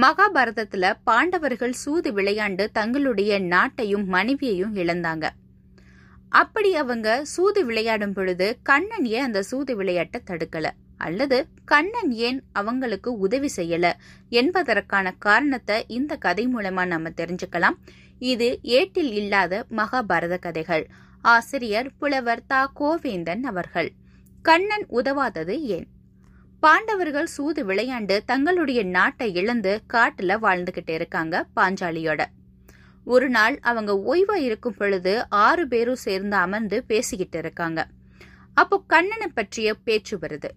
மகாபாரதத்துல 0.00 0.92
பாண்டவர்கள் 1.04 1.72
சூது 1.72 2.12
விளையாண்டு 2.12 2.68
தங்களுடைய 2.72 3.40
நாட்டையும் 3.40 4.04
மனைவியையும் 4.04 4.74
இழந்தாங்க. 4.74 5.28
அப்படி 6.28 6.74
அவங்க 6.74 7.24
சூது 7.24 7.64
விளையாடும் 7.64 8.12
பொழுது 8.12 8.58
கண்ணன் 8.62 9.04
ஏன் 9.04 9.22
அந்த 9.22 9.42
சூது 9.42 9.76
விளையாட்டை 9.76 10.20
தடுக்கல? 10.26 10.66
அல்லது 10.96 11.46
கண்ணன் 11.64 12.10
ஏன் 12.10 12.42
அவங்களுக்கு 12.52 13.18
உதவி 13.18 13.50
செய்யல 13.56 13.92
என்பதற்கான 14.28 15.14
காரணத்தை 15.18 15.84
இந்த 15.88 16.16
கதை 16.16 16.46
மூலமா 16.46 16.86
நம்ம 16.86 17.08
தெரிஞ்சுக்கலாம். 17.08 17.76
இது 18.18 18.58
ஏட்டில் 18.62 19.12
இல்லாத 19.12 19.66
மகாபாரத 19.70 20.38
கதைகள். 20.38 20.86
ஆசிரியர் 21.22 21.90
புலவர் 21.98 22.46
தா. 22.46 22.72
கோவேந்தன் 22.80 23.42
அவர்கள். 23.42 23.92
கண்ணன் 24.42 24.86
உதவாதது 24.90 25.60
ஏன்? 25.60 25.86
பாண்டவர்கள் 26.60 27.26
சூது 27.26 27.66
விளையாண்டு 27.66 28.20
தங்களுடைய 28.26 28.84
நாட்டை 28.84 29.34
இழந்து 29.34 29.82
காட்டுல 29.92 30.34
வாழ்ந்துகிட்டு 30.42 30.90
இருக்காங்க 30.90 31.46
பாஞ்சாலியோட. 31.56 32.24
ஒரு 33.04 33.28
நாள் 33.28 33.58
அவங்க 33.62 33.92
ஓய்வா 34.06 34.34
இருக்கும் 34.34 34.74
பொழுது 34.74 35.28
ஆறு 35.28 35.68
பேரும் 35.68 35.94
சேர்ந்து 35.94 36.36
அமர்ந்து 36.36 36.84
பேசிக்கிட்டு 36.84 37.38
இருக்காங்க. 37.38 37.86
அப்போ 38.54 38.82
கண்ணனை 38.86 39.26
பற்றிய 39.34 39.74
பேச்சு 39.74 40.18
வருது. 40.18 40.48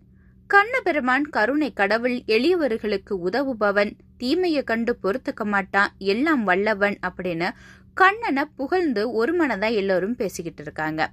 கண்ணபெருமான் 0.48 1.30
கருணை 1.30 1.74
கடவுள் 1.74 2.18
எளியவர்களுக்கு 2.28 3.10
உதவுபவன் 3.10 3.96
தீமையை 4.18 4.64
கண்டு 4.64 4.98
பொறுத்துக்க 5.04 5.44
மாட்டான் 5.44 5.92
எல்லாம் 5.98 6.44
வல்லவன் 6.44 7.00
அப்படின்னு 7.02 7.50
கண்ணனை 7.94 8.46
புகழ்ந்து 8.56 9.12
ஒரு 9.12 9.46
மனதா 9.46 9.74
எல்லோரும் 9.74 10.16
பேசிக்கிட்டு 10.16 10.62
இருக்காங்க. 10.62 11.12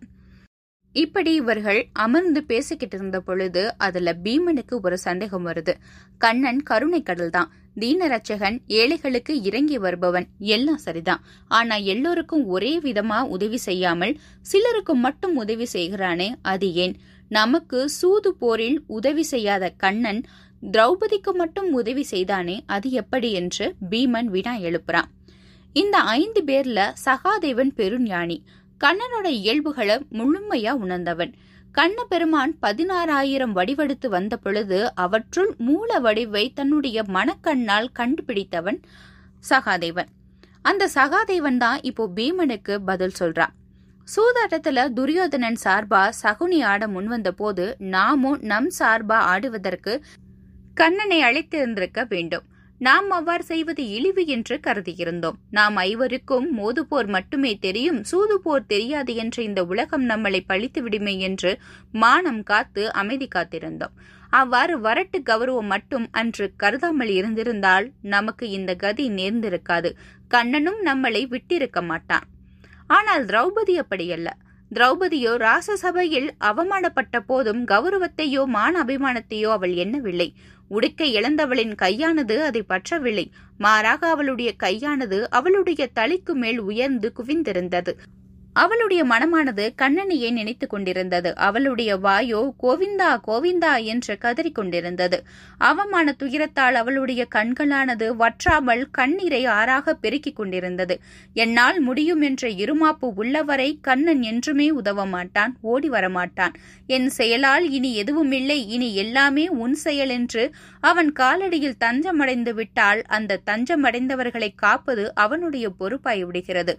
இப்படி 0.97 1.33
இவர்கள் 1.35 1.81
அமர்ந்து 1.93 2.41
பேசிக்கிட்டு 2.45 2.97
இருந்த 2.97 3.19
பொழுது 3.21 3.63
அதுல 3.77 4.13
பீமனுக்கு 4.25 4.75
ஒரு 4.83 4.99
சந்தேகம் 4.99 5.47
வருது. 5.47 5.73
கண்ணன் 6.19 6.61
கருணை 6.63 7.01
கடல் 7.03 7.31
தான் 7.31 7.51
தீனரட்சகன் 7.81 8.57
ஏழைகளுக்கு 8.67 9.35
இறங்கி 9.43 9.79
வருபவன் 9.79 10.27
எல்லாம் 10.39 10.83
சரிதான். 10.87 11.23
ஆனா 11.49 11.77
எல்லோருக்கும் 11.93 12.45
ஒரே 12.47 12.73
விதமா 12.79 13.19
உதவி 13.29 13.57
செய்யாமல் 13.57 14.15
சிலருக்கு 14.43 14.95
மட்டும் 14.95 15.37
உதவி 15.37 15.67
செய்கிறானே 15.73 16.29
அது 16.43 16.69
ஏன்? 16.75 16.97
நமக்கு 17.31 17.79
சூது 17.91 18.33
போரில் 18.35 18.79
உதவி 18.87 19.23
செய்யாத 19.23 19.65
கண்ணன் 19.77 20.23
திரௌபதிக்கு 20.63 21.33
மட்டும் 21.33 21.71
உதவி 21.73 22.03
செய்தானே 22.03 22.57
அது 22.67 22.89
எப்படி 22.91 23.31
என்று 23.33 23.67
பீமன் 23.91 24.29
வினா 24.35 24.55
எழுப்புறான். 24.59 25.11
இந்த 25.77 25.97
ஐந்து 26.19 26.41
பேர்ல 26.47 26.81
சகாதேவன் 27.07 27.73
பெருஞானி. 27.75 28.39
கண்ணனோட 28.85 29.27
இயல்புகளை 29.41 29.97
முழுமையா 30.13 30.71
உணர்ந்தவன். 30.71 31.33
கண்ண 31.73 32.05
பெருமான் 32.05 32.53
பதினாறாயிரம் 32.63 33.53
வடிவெடுத்து 33.53 34.09
வந்த 34.09 34.37
பொழுது 34.37 34.95
அவற்றுள் 34.95 35.55
மூல 35.59 35.99
வடிவை 35.99 36.53
தன்னுடைய 36.55 37.03
மனக்கண்ணால் 37.03 37.89
கண்டுபிடித்தவன் 37.93 38.79
சகாதேவன். 39.51 40.11
அந்த 40.63 40.89
சகாதேவன் 40.95 41.57
தான் 41.57 41.81
இப்போ 41.81 42.11
பீமனுக்கு 42.17 42.77
பதில் 42.85 43.17
சொல்றான். 43.19 43.55
சூதாட்டத்துல 44.15 44.93
துரியோதனன் 44.93 45.59
சார்பா 45.65 46.03
சகுனி 46.23 46.65
ஆட 46.65 46.87
முன்வந்த 46.87 47.31
போது 47.31 47.77
நாமும் 47.79 48.39
நம் 48.41 48.71
சார்பா 48.79 49.19
ஆடுவதற்கு 49.33 49.95
கண்ணனை 50.75 51.21
அழைத்திருந்திருக்க 51.23 52.01
வேண்டும். 52.09 52.47
நாம் 52.81 53.11
அவ்வாறு 53.11 53.43
செய்வது 53.43 53.83
இழிவு 53.89 54.27
என்று 54.27 54.61
கருதியிருந்தோம். 54.67 55.37
நாம் 55.51 55.77
ஐவருக்கும் 55.77 56.47
மோதுபோர் 56.59 57.07
மட்டுமே 57.07 57.53
தெரியும் 57.59 58.01
சூதுபோர் 58.03 58.67
தெரியாது 58.67 59.15
என்ற 59.15 59.43
இந்த 59.43 59.65
உலகம் 59.65 60.05
நம்மளை 60.09 60.41
பழித்து 60.47 60.83
விடுமே 60.83 61.19
என்று 61.19 61.53
மானம் 61.93 62.43
காத்து 62.43 62.93
அமைதி 62.93 63.29
காத்திருந்தோம். 63.35 63.95
அவ்வாறு 64.31 64.75
வரட்டு 64.79 65.19
கௌரவம் 65.23 65.71
மட்டும் 65.75 66.07
அன்று 66.11 66.47
கருதாமல் 66.57 67.09
இருந்திருந்தால் 67.09 67.87
நமக்கு 68.03 68.51
இந்த 68.51 68.75
கதி 68.75 69.07
நேர்ந்திருக்காது. 69.11 69.93
கண்ணனும் 70.29 70.81
நம்மளை 70.85 71.23
விட்டிருக்க 71.29 71.81
மாட்டான். 71.83 72.27
ஆனால் 72.87 73.25
திரௌபதி 73.25 73.77
அப்படியல்ல. 73.79 74.29
திரௌபதியோ 74.71 75.33
ராசசபையில் 75.37 76.29
அவமானப்பட்ட 76.41 77.17
போதும் 77.21 77.61
கௌரவத்தையோ 77.67 78.45
மான 78.47 78.85
அபிமானத்தையோ 78.85 79.49
அவள் 79.49 79.75
எண்ணவில்லை. 79.75 80.29
உடுக்கை 80.69 81.15
இழந்தவளின் 81.17 81.75
கையானது 81.75 82.43
அதை 82.43 82.65
பற்றவில்லை. 82.69 83.31
மாறாக 83.59 84.09
அவளுடைய 84.09 84.55
கையானது 84.63 85.31
அவளுடைய 85.31 85.87
தலைக்கு 85.87 86.35
மேல் 86.35 86.59
உயர்ந்து 86.59 87.13
குவிந்திருந்தது. 87.17 87.93
அவளுடைய 88.57 89.05
மனமானது 89.05 89.65
கண்ணனையே 89.83 90.33
நினைத்துக் 90.33 90.71
கொண்டிருந்தது. 90.71 91.35
அவளுடைய 91.35 91.97
வாயோ 91.97 92.41
கோவிந்தா 92.63 93.11
கோவிந்தா 93.27 93.85
என்று 93.85 94.19
கதறிக் 94.19 94.55
கொண்டிருந்தது. 94.55 95.19
அவமான 95.59 96.15
துயரத்தால் 96.19 96.73
அவளுடைய 96.73 97.27
கண்களானது 97.35 98.09
வற்றாமல் 98.17 98.91
கண்ணீரை 98.91 99.45
ஆறாக 99.45 99.95
பெருக்கிக் 99.95 100.37
கொண்டிருந்தது. 100.37 101.01
என்னால் 101.35 101.81
முடியும் 101.81 102.21
என்ற 102.21 102.49
இருமாப்பு 102.49 103.09
உள்ளவரை 103.15 103.79
கண்ணன் 103.81 104.23
என்றுமே 104.23 104.71
உதவ 104.71 105.07
மாட்டான் 105.07 105.55
ஓடி 105.61 105.91
வரமாட்டான் 105.91 106.57
என் 106.87 107.09
செயலால் 107.09 107.71
இனி 107.71 107.95
எதுவுமில்லை 107.95 108.69
இனி 108.69 108.95
எல்லாமே 108.95 109.49
உன் 109.49 109.75
செயல் 109.75 110.09
என்று 110.09 110.45
அவன் 110.81 111.13
காலடியில் 111.13 111.81
தஞ்சமடைந்து 111.85 112.55
விட்டால் 112.55 113.03
அந்த 113.09 113.41
தஞ்சமடைந்தவர்களை 113.47 114.55
காப்பது 114.57 115.15
அவனுடைய 115.15 115.67
பொறுப்பாய் 115.79 116.25
விடுகிறது. 116.25 116.75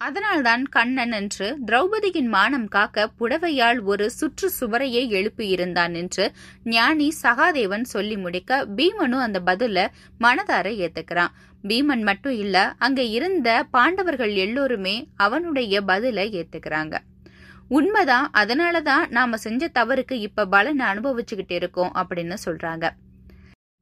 அதனால்தான் 0.00 0.62
கண்ணன் 0.68 1.12
என்று 1.12 1.58
திரௌபதியின் 1.66 2.28
மானம் 2.28 2.68
காக்க 2.68 3.10
புடவையால் 3.18 3.82
ஒரு 3.82 4.10
சுற்று 4.10 4.50
சுவரையே 4.60 5.02
எழுப்பியிருந்தான் 5.10 5.94
என்று 5.94 6.32
ஞானி 6.64 7.12
சகாதேவன் 7.22 7.84
சொல்லி 7.84 8.16
முடிக்க 8.16 8.66
பீமனு 8.76 9.18
அந்த 9.18 9.40
பதில 9.46 9.78
மனதார 10.20 10.68
ஏத்துக்கிறான். 10.78 11.34
பீமன் 11.68 12.02
மட்டும் 12.02 12.32
இல்ல 12.32 12.74
அங்க 12.78 13.02
இருந்த 13.02 13.64
பாண்டவர்கள் 13.70 14.34
எல்லோருமே 14.34 14.96
அவனுடைய 15.16 15.82
பதில 15.82 16.24
ஏத்துக்கிறாங்க. 16.38 16.94
உண்மைதான் 17.68 18.30
அதனாலதான் 18.34 19.08
நாம 19.08 19.36
செஞ்ச 19.36 19.70
தவறுக்கு 19.74 20.12
இப்ப 20.12 20.46
பலனை 20.46 20.86
அனுபவிச்சுக்கிட்டு 20.86 21.52
இருக்கோம் 21.52 21.92
அப்படின்னு 21.94 22.36
சொல்றாங்க. 22.44 22.86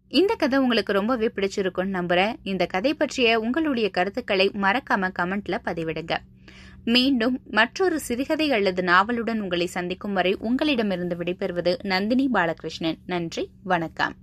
இந்த 0.08 0.34
கதை 0.34 0.58
உங்களுக்கு 0.58 0.92
ரொம்பவே 0.92 1.30
பிடிச்சிருக்கும்னு 1.36 1.96
நம்புறேன். 1.98 2.36
இந்த 2.42 2.66
கதை 2.66 2.94
பற்றிய 2.94 3.40
உங்களுடைய 3.40 3.90
கருத்துக்களை 3.90 4.50
மறக்காம 4.50 5.10
கமெண்ட்ல 5.18 5.58
பதிவிடுங்க. 5.64 6.16
மீண்டும் 6.84 7.40
மற்றொரு 7.50 8.00
சிறுகதை 8.00 8.52
அல்லது 8.52 8.82
நாவலுடன் 8.82 9.38
உங்களை 9.38 9.66
சந்திக்கும் 9.66 10.12
வரை 10.12 10.36
உங்களிடமிருந்து 10.38 11.16
விடைபெறுவது 11.16 11.76
நந்தினி 11.82 12.28
பாலகிருஷ்ணன். 12.32 12.98
நன்றி 13.06 13.50
வணக்கம். 13.62 14.14